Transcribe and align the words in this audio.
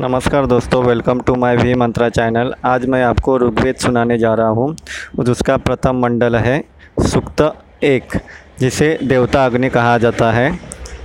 नमस्कार 0.00 0.46
दोस्तों 0.46 0.82
welcome 0.84 1.20
to 1.20 1.34
my 1.34 1.56
V 1.56 1.74
mantra 1.74 2.08
channel 2.08 2.54
आज 2.64 2.86
मैं 2.86 3.02
आपको 3.04 3.36
ऋग्वेद 3.38 3.74
सुनाने 3.74 4.16
जा 4.18 4.32
रहा 4.34 4.48
हूँ 4.48 4.76
उसका 5.18 5.56
प्रथम 5.56 5.96
मंडल 5.96 6.36
है 6.36 6.58
सुक्त 7.06 7.40
एक, 7.84 8.16
जिसे 8.60 8.98
देवता 9.02 9.44
अग्नि 9.46 9.68
कहा 9.68 9.98
जाता 9.98 10.30
है। 10.32 10.58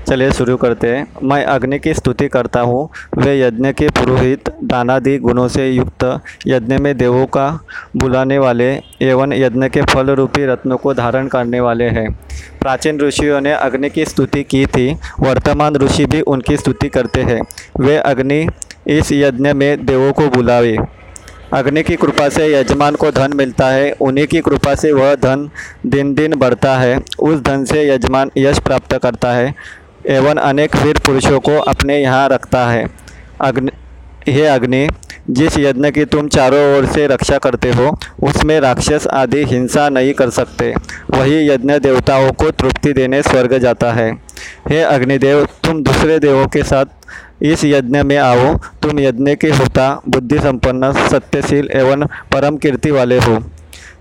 चलिए 0.07 0.31
शुरू 0.31 0.55
करते 0.57 0.87
हैं। 0.87 1.07
मैं 1.23 1.43
अग्नि 1.45 1.79
की 1.79 1.93
स्तुति 1.93 2.27
करता 2.27 2.59
हूँ। 2.59 2.89
वे 3.17 3.39
यज्ञ 3.41 3.71
के 3.73 3.87
पुरोहित, 3.89 4.49
दानादि 4.63 5.17
गुणों 5.17 5.47
से 5.47 5.69
युक्त, 5.69 6.03
यज्ञ 6.47 6.77
में 6.77 6.97
देवों 6.97 7.25
का 7.25 7.59
बुलाने 7.97 8.37
वाले 8.37 8.69
एवं 9.01 9.33
यज्ञ 9.33 9.69
के 9.69 9.81
फल 9.81 10.09
रूपी 10.11 10.45
रत्नों 10.45 10.77
को 10.77 10.93
धारण 10.93 11.27
करने 11.27 11.59
वाले 11.59 11.89
हैं। 11.89 12.07
प्राचीन 12.61 12.99
ऋषियों 12.99 13.41
ने 13.41 13.51
अग्नि 13.51 13.89
की 13.89 14.05
स्तुति 14.05 14.43
की 14.43 14.65
थी। 14.65 14.93
वर्तमान 15.19 15.75
ऋषि 15.75 16.05
भी 16.05 16.21
उनकी 16.21 16.57
स्तुति 16.57 16.89
करते 16.89 17.23
हैं। 17.23 17.41
वे 17.79 17.97
अग्नि 17.97 18.47
इस 18.87 19.11
यज्ञ 19.11 19.53
में 19.53 19.85
देवों 19.85 20.11
को 20.13 20.27
बुलावे। 20.27 20.77
अग्नि 21.53 21.83
की 21.83 21.95
कृपा 21.95 22.29
से 22.29 22.53
यजमान 22.53 22.95
को 22.95 23.11
धन 23.11 23.33
मिलता 23.35 23.67
है, 23.67 23.91
उन्हीं 23.91 24.27
की 24.27 24.41
कृपा 24.41 24.75
से 24.75 24.91
वह 24.91 25.15
धन 25.15 25.49
दिन 25.85 26.13
दिन 26.13 26.35
बढ़ता 26.35 26.77
है, 26.77 26.99
उस 27.19 27.41
धन 27.41 27.65
से 27.65 27.89
यजमान 27.89 28.31
यश 28.37 28.59
प्राप्त 28.59 28.97
करता 28.97 29.31
है, 29.31 29.55
एवं 30.05 30.35
अनेक 30.35 30.75
वीर 30.75 30.97
पुरुषों 31.05 31.39
को 31.39 31.57
अपने 31.57 31.99
यहाँ 31.99 32.29
रखता 32.29 32.67
है। 32.67 32.87
अग्नि 33.41 33.71
हे 34.27 34.45
अग्नि, 34.45 34.89
जिस 35.29 35.57
यज्ञ 35.57 35.91
की 35.91 36.05
तुम 36.05 36.27
चारों 36.27 36.77
ओर 36.77 36.85
से 36.85 37.07
रक्षा 37.07 37.37
करते 37.37 37.71
हो, 37.71 37.97
उसमें 38.23 38.59
राक्षस 38.59 39.07
आदि 39.07 39.43
हिंसा 39.43 39.89
नहीं 39.89 40.13
कर 40.13 40.29
सकते। 40.29 40.73
वही 41.09 41.49
यज्ञ 41.49 41.79
देवताओं 41.79 42.31
को 42.31 42.51
तृप्ति 42.51 42.93
देने 42.93 43.21
स्वर्ग 43.21 43.57
जाता 43.57 43.91
है। 43.91 44.11
हे 44.69 44.81
अग्निदेव, 44.81 45.45
तुम 45.45 45.83
दूसरे 45.83 46.19
देवों 46.19 46.47
के 46.47 46.63
साथ 46.63 46.85
इस 47.41 47.65
यज्ञ 47.65 48.03
में 48.03 48.17
आओ। 48.17 48.55
तुम 48.81 48.99
यज्ञ 48.99 49.35
के 49.35 49.49
होता 49.49 50.01
बुद्धि 50.09 50.39
संपन्न 50.39 50.91
सत्यशील 51.07 51.69
एवं 51.71 52.05
परम 52.05 52.57
कीर्ति 52.57 52.91
वाले 52.91 53.17
हो। 53.19 53.37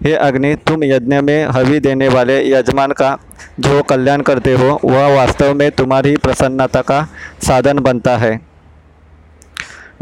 हे 0.03 0.13
अग्नि, 0.13 0.55
तुम 0.55 0.85
यज्ञ 0.85 1.21
में 1.21 1.47
हवि 1.47 1.81
देने 1.81 2.09
वाले 2.09 2.51
यजमान 2.51 2.93
का 2.93 3.19
जो 3.61 3.83
कल्याण 3.83 4.23
करते 4.23 4.55
हो, 4.55 4.81
वह 4.85 5.17
वास्तव 5.17 5.55
में 5.55 5.71
तुम्हारी 5.71 6.17
प्रसन्नता 6.17 6.81
का 6.81 7.09
साधन 7.47 7.79
बनता 7.79 8.17
है। 8.17 8.35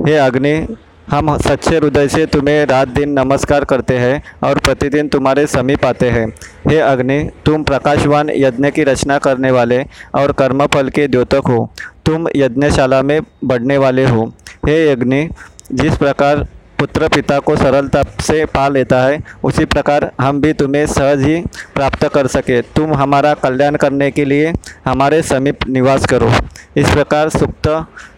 हे 0.06 0.16
अग्नि, 0.16 0.76
हम 1.10 1.38
सच्चे 1.38 1.76
हृदय 1.76 2.08
से 2.08 2.26
तुम्हें 2.26 2.66
रात 2.66 2.88
दिन 2.88 3.10
नमस्कार 3.10 3.64
करते 3.64 3.98
हैं 3.98 4.22
और 4.42 4.58
प्रतिदिन 4.58 5.08
तुम्हारे 5.08 5.46
समीप 5.46 5.84
आते 5.84 6.10
हैं। 6.10 6.26
हे 6.68 6.78
अग्नि, 6.78 7.30
तुम 7.46 7.62
प्रकाशवान 7.62 8.30
यज्ञ 8.30 8.70
की 8.70 8.84
रचना 8.84 9.18
करने 9.18 9.50
वाले 9.50 9.84
और 10.14 10.32
कर्मफल 10.32 10.88
के 10.88 11.08
द्योतक 11.08 11.42
हो। 11.48 11.70
तुम 12.06 12.28
यज्ञशाला 12.36 13.02
में 13.02 13.20
बढ़ने 13.44 13.78
वाले 13.78 14.04
हो। 14.06 14.32
हे 14.66 14.88
अग्नि 14.90 15.28
जिस 15.72 15.96
प्रकार 15.96 16.46
पुत्र 16.78 17.08
पिता 17.08 17.38
को 17.38 17.56
सरलता 17.56 18.02
से 18.20 18.44
पा 18.44 18.68
लेता 18.68 19.02
है, 19.02 19.18
उसी 19.44 19.64
प्रकार 19.64 20.10
हम 20.20 20.40
भी 20.40 20.52
तुम्हें 20.52 20.86
सहज 20.86 21.22
ही 21.22 21.40
प्राप्त 21.74 22.08
कर 22.08 22.26
सके। 22.26 22.60
तुम 22.62 22.94
हमारा 22.94 23.34
कल्याण 23.34 23.76
करने 23.76 24.10
के 24.10 24.24
लिए 24.24 24.52
हमारे 24.86 25.22
समीप 25.22 25.66
निवास 25.68 26.06
करो। 26.06 26.30
इस 26.76 26.90
प्रकार 26.90 27.28
सुक्त 27.28 27.68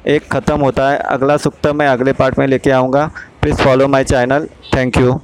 एक 0.07 0.29
ख़त्म 0.33 0.61
होता 0.61 0.91
है। 0.91 0.99
अगला 0.99 1.37
सुक्त 1.37 1.67
मैं 1.67 1.89
अगले 1.89 2.13
पार्ट 2.13 2.39
में 2.39 2.47
लेके 2.47 2.71
आऊँगा। 2.71 3.11
Please 3.43 3.57
follow 3.57 3.89
my 3.89 4.05
channel. 4.05 4.49
Thank 4.77 4.99
you. 4.99 5.21